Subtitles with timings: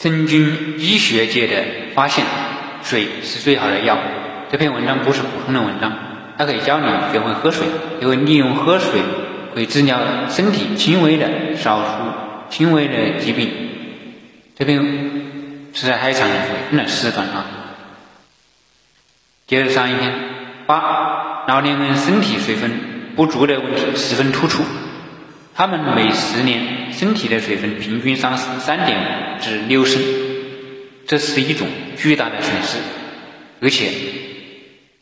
[0.00, 1.62] 真菌医学界的
[1.94, 2.24] 发现，
[2.82, 3.98] 水是最好的药。
[4.50, 5.92] 这篇文章不是普通的文章，
[6.38, 7.66] 它可以教你学会喝水，
[8.00, 9.02] 学会利用喝水
[9.54, 10.00] 可以治疗
[10.30, 11.90] 身体轻微的、少数
[12.48, 13.50] 轻微的疾病。
[14.58, 14.82] 这篇
[15.74, 16.34] 实在太长了，
[16.70, 17.44] 分的四段啊。
[19.46, 20.14] 接着上一篇，
[20.64, 22.70] 八老年人身体水分
[23.14, 24.62] 不足的问题十分突出。
[25.54, 30.02] 他们每十年身体的水分平均丧失三点五至六升，
[31.06, 32.78] 这是一种巨大的损失。
[33.62, 33.90] 而且，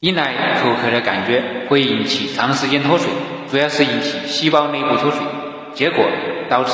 [0.00, 3.06] 依赖口渴的感觉会引起长时间脱水，
[3.50, 5.20] 主要是引起细胞内部脱水，
[5.74, 6.10] 结果
[6.48, 6.72] 导致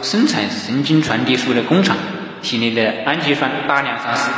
[0.00, 1.96] 生产神经传递素的工厂
[2.40, 4.30] 体内的氨基酸大量丧失。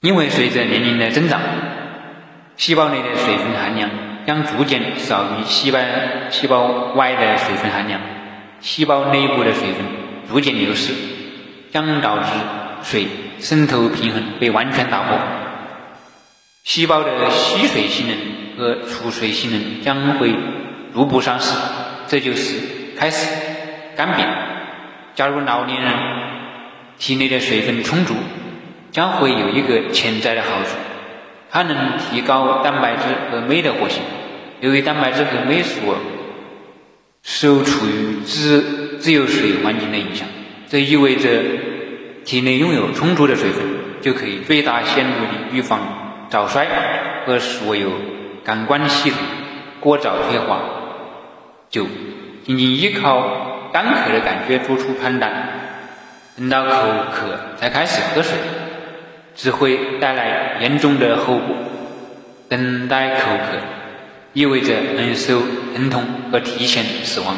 [0.00, 1.40] 因为随着年龄的增长，
[2.56, 3.88] 细胞内的水分含量。
[4.26, 5.78] 将逐渐少于细胞
[6.30, 8.00] 细胞外的水分含量，
[8.60, 9.84] 细胞内部的水分
[10.28, 10.92] 逐渐流失，
[11.72, 12.26] 将导致
[12.82, 13.06] 水
[13.40, 15.18] 渗透平衡被完全打破，
[16.64, 18.16] 细胞的吸水性能
[18.58, 20.34] 和储水性能将会
[20.94, 21.56] 逐步丧失，
[22.06, 22.60] 这就是
[22.96, 23.26] 开始
[23.96, 24.26] 干瘪。
[25.14, 25.92] 假如老年人
[26.98, 28.14] 体内的水分充足，
[28.92, 30.76] 将会有一个潜在的好处。
[31.52, 34.02] 它能提高蛋白质和酶的活性。
[34.60, 35.96] 由于蛋白质和酶所
[37.22, 40.26] 受处于自自由水环境的影响，
[40.70, 41.28] 这意味着
[42.24, 43.62] 体内拥有充足的水分，
[44.00, 45.80] 就可以最大限度地预防
[46.30, 46.66] 早衰
[47.26, 47.90] 和所有
[48.42, 49.18] 感官系统
[49.78, 50.58] 过早退化。
[51.68, 51.86] 九，
[52.46, 55.30] 仅仅依靠干渴的感觉做出判断，
[56.38, 58.38] 等到口渴才开始喝水。
[59.34, 61.56] 只会带来严重的后果。
[62.48, 63.58] 等待口渴
[64.34, 65.40] 意味着忍受
[65.74, 67.34] 疼痛和提前死亡。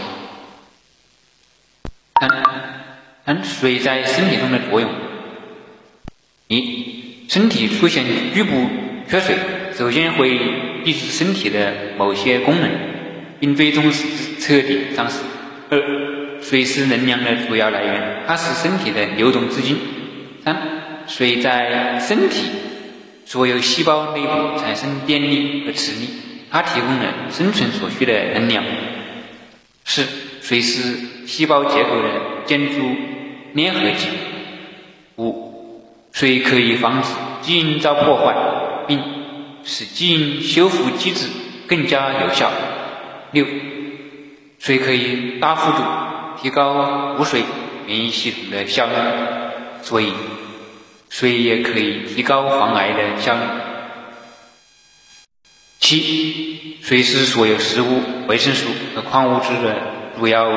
[2.20, 2.28] 三，
[3.24, 4.90] 三水在身体中的作用。
[6.48, 8.68] 一，身体出现局部
[9.08, 9.36] 缺水，
[9.72, 10.36] 首先会
[10.84, 12.68] 抑制身体的某些功能，
[13.38, 13.92] 并最终
[14.40, 15.20] 彻底丧失。
[15.70, 15.80] 二，
[16.42, 19.78] 水是能量的主要来源，它是身体的流动资金。
[20.44, 20.56] 三。
[21.06, 22.48] 水在身体
[23.26, 26.08] 所有细胞内部产生电力和磁力，
[26.50, 28.64] 它提供了生存所需的能量。
[29.84, 30.06] 四、
[30.40, 32.08] 水是细胞结构的
[32.46, 32.96] 建筑
[33.54, 34.08] 粘合剂。
[35.16, 37.10] 五、水可以防止
[37.42, 38.34] 基因遭破坏，
[38.86, 38.98] 并
[39.62, 41.28] 使基因修复机制
[41.66, 42.50] 更加有效。
[43.32, 43.44] 六、
[44.58, 45.84] 水可以大幅度
[46.40, 47.42] 提高补水
[47.86, 48.92] 免疫系统的效率，
[49.84, 50.12] 所以。
[51.10, 53.40] 水也可以提高防癌的效率。
[55.78, 59.76] 七，水是所有食物、维生素和矿物质的
[60.18, 60.50] 主要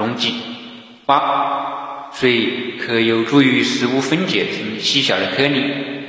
[0.00, 0.34] 溶剂。
[1.06, 5.62] 八，水可有助于食物分解成细小的颗粒，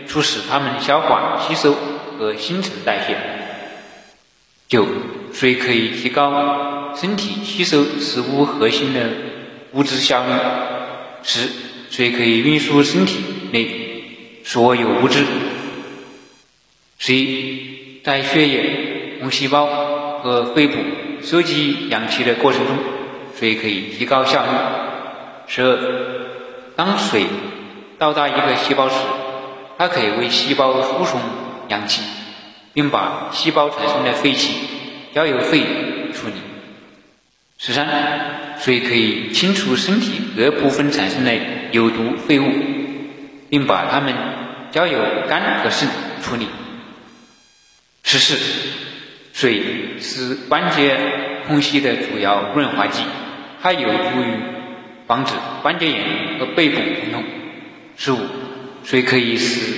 [0.07, 1.77] 促使它们消化吸收
[2.17, 3.15] 和新陈代谢。
[4.67, 4.87] 九，
[5.31, 9.11] 水可以提高身体吸收食物核心的
[9.73, 10.33] 物质效率。
[11.21, 11.47] 十，
[11.91, 13.19] 水可以运输身体
[13.51, 13.79] 内。
[14.43, 15.23] 所有物质。
[16.97, 20.77] 十一，在血液、红细胞和肺部
[21.21, 22.75] 收集氧气的过程中，
[23.37, 24.49] 水可以提高效率。
[25.47, 25.77] 十二，
[26.75, 27.27] 当水
[27.99, 28.95] 到达一个细胞时，
[29.77, 31.21] 它可以为细胞输送
[31.69, 32.01] 氧气，
[32.73, 34.55] 并把细胞产生的废气
[35.13, 35.59] 交由肺
[36.13, 36.33] 处理。
[37.59, 37.87] 十三，
[38.61, 41.33] 水可以清除身体各部分产生的
[41.71, 42.49] 有毒废物，
[43.49, 44.13] 并把它们。
[44.71, 45.85] 交由肝和肾
[46.23, 46.47] 处理。
[48.05, 48.37] 十四，
[49.33, 50.97] 水是关节
[51.45, 53.01] 空隙的主要润滑剂，
[53.61, 54.33] 它有助于
[55.07, 57.21] 防止关节炎和背部疼痛。
[57.97, 58.19] 十五，
[58.85, 59.73] 水可以使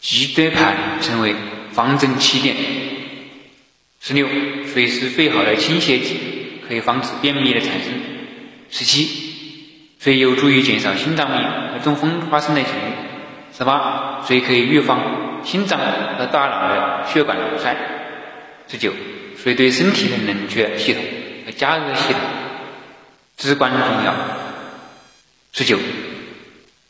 [0.00, 1.34] 脊椎盘成为
[1.72, 2.56] 防震气垫。
[4.00, 4.28] 十六，
[4.72, 7.92] 水是最好的清洁剂，可以防止便秘的产生。
[8.70, 9.26] 十七。
[10.00, 11.36] 水有助于减少心脏病
[11.72, 12.78] 和中风发生的几率。
[13.52, 15.80] 十八，水可以预防心脏
[16.16, 17.76] 和大脑的血管堵塞。
[18.68, 18.92] 十九，
[19.36, 21.02] 水对身体的冷却系统
[21.44, 22.20] 和加热系统
[23.36, 24.14] 至关重要。
[25.52, 25.76] 十九，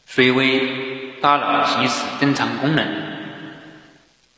[0.07, 2.87] 水为大脑行使正常功能，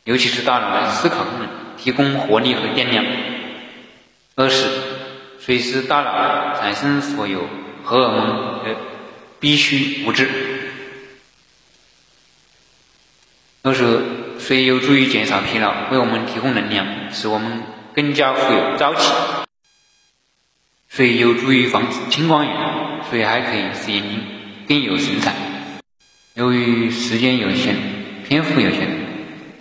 [0.05, 1.49] 尤其是大脑的思考功能，
[1.81, 3.05] 提供活力和电量。
[4.35, 4.67] 二是，
[5.41, 7.49] 水是大脑产生所有。
[7.83, 8.77] 荷尔蒙的
[9.41, 10.29] 必需物质。
[13.63, 14.01] 二是
[14.39, 17.63] 水有助于减少疲劳，为我们提供能量，使我们
[17.95, 19.13] 更加富有朝气。
[20.89, 22.55] 水有助于防止青光眼，
[23.11, 24.21] 水还可以使眼睛
[24.69, 25.35] 更有神采。
[26.35, 27.75] 由于时间有限，
[28.29, 28.89] 篇幅有限，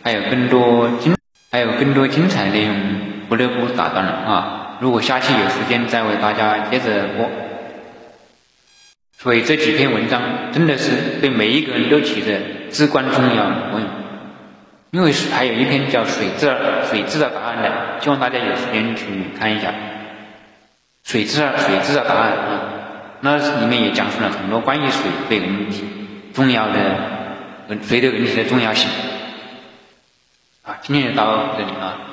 [0.03, 1.15] 还有更多精
[1.51, 2.75] 还有更多精彩内容，
[3.27, 4.77] 不得不打断了啊！
[4.79, 7.29] 如果下期有时间再为大家接着播。
[9.17, 10.21] 所以这几篇文章
[10.53, 12.39] 真的是对每一个人都起着
[12.71, 13.89] 至关重要的作用。
[14.91, 16.55] 因为是还有一篇叫“水质
[16.89, 19.05] 水质的答案”的，希望大家有时间去
[19.37, 19.73] 看一下。
[21.03, 22.61] 水质水质的答案啊，
[23.21, 25.83] 那里面也讲述了很多关于水对人体
[26.33, 26.95] 重要的，
[27.87, 28.89] 水对人体的重要性。
[30.81, 32.08] 今天就到这里啊。